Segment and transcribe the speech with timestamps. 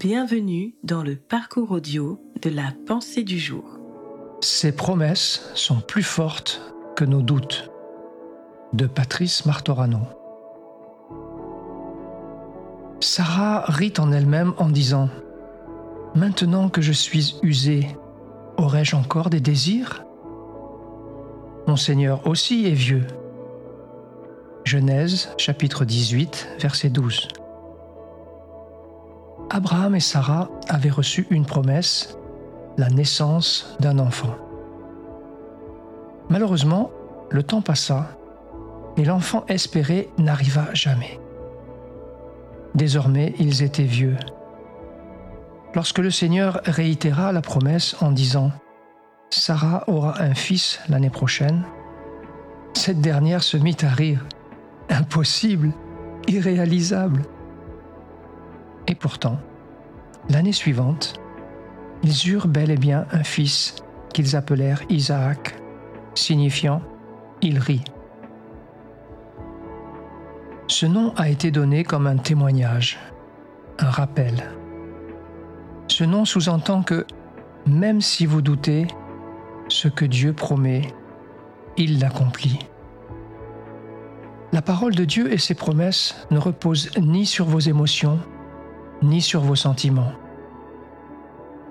[0.00, 3.78] Bienvenue dans le parcours audio de la pensée du jour.
[4.40, 6.62] Ces promesses sont plus fortes
[6.96, 7.70] que nos doutes.
[8.72, 10.00] De Patrice Martorano.
[13.00, 15.10] Sarah rit en elle-même en disant
[16.14, 17.86] Maintenant que je suis usée,
[18.56, 20.06] aurais-je encore des désirs?
[21.66, 23.06] Mon Seigneur aussi est vieux.
[24.64, 27.28] Genèse chapitre 18 verset 12.
[29.50, 32.16] Abraham et Sarah avaient reçu une promesse,
[32.78, 34.34] la naissance d'un enfant.
[36.28, 36.90] Malheureusement,
[37.30, 38.16] le temps passa
[38.96, 41.20] et l'enfant espéré n'arriva jamais.
[42.74, 44.16] Désormais, ils étaient vieux.
[45.74, 48.48] Lorsque le Seigneur réitéra la promesse en disant⁇
[49.30, 51.64] Sarah aura un fils l'année prochaine⁇
[52.74, 54.24] cette dernière se mit à rire.
[54.88, 55.72] Impossible,
[56.28, 57.22] irréalisable.
[59.00, 59.38] Pourtant,
[60.28, 61.14] l'année suivante,
[62.02, 63.76] ils eurent bel et bien un fils
[64.12, 65.56] qu'ils appelèrent Isaac,
[66.14, 66.82] signifiant
[67.40, 67.84] il rit.
[70.66, 72.98] Ce nom a été donné comme un témoignage,
[73.78, 74.50] un rappel.
[75.88, 77.06] Ce nom sous-entend que
[77.66, 78.86] même si vous doutez,
[79.68, 80.82] ce que Dieu promet,
[81.76, 82.58] il l'accomplit.
[84.52, 88.18] La parole de Dieu et ses promesses ne reposent ni sur vos émotions,
[89.02, 90.12] ni sur vos sentiments.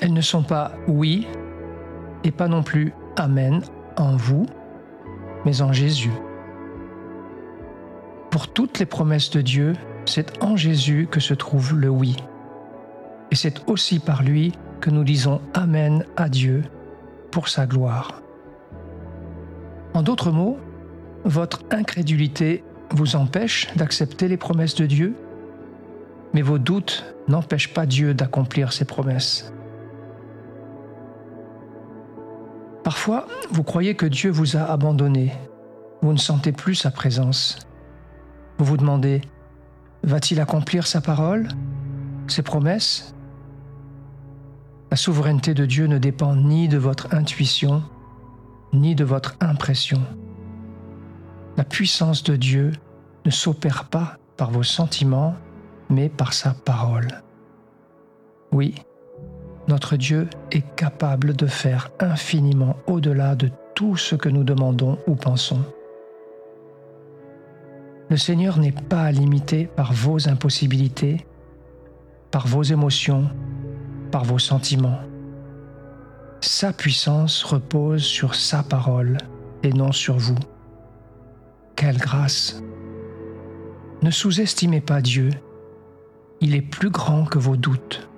[0.00, 1.26] Elles ne sont pas oui
[2.24, 3.62] et pas non plus Amen
[3.96, 4.46] en vous,
[5.44, 6.12] mais en Jésus.
[8.30, 9.74] Pour toutes les promesses de Dieu,
[10.06, 12.16] c'est en Jésus que se trouve le oui.
[13.30, 16.64] Et c'est aussi par lui que nous disons Amen à Dieu
[17.30, 18.22] pour sa gloire.
[19.94, 20.58] En d'autres mots,
[21.24, 25.14] votre incrédulité vous empêche d'accepter les promesses de Dieu
[26.34, 29.52] mais vos doutes n'empêchent pas Dieu d'accomplir ses promesses.
[32.84, 35.32] Parfois, vous croyez que Dieu vous a abandonné,
[36.02, 37.58] vous ne sentez plus sa présence.
[38.58, 39.20] Vous vous demandez,
[40.02, 41.48] va-t-il accomplir sa parole,
[42.26, 43.14] ses promesses?
[44.90, 47.82] La souveraineté de Dieu ne dépend ni de votre intuition,
[48.72, 50.02] ni de votre impression.
[51.56, 52.72] La puissance de Dieu
[53.24, 55.36] ne s'opère pas par vos sentiments
[55.92, 57.22] mais par sa parole.
[58.50, 58.74] Oui,
[59.68, 65.14] notre Dieu est capable de faire infiniment au-delà de tout ce que nous demandons ou
[65.14, 65.64] pensons.
[68.08, 71.26] Le Seigneur n'est pas limité par vos impossibilités,
[72.30, 73.30] par vos émotions,
[74.10, 75.00] par vos sentiments.
[76.40, 79.18] Sa puissance repose sur sa parole
[79.62, 80.38] et non sur vous.
[81.76, 82.62] Quelle grâce
[84.02, 85.30] Ne sous-estimez pas Dieu
[86.42, 88.08] il est plus grand que vos doutes.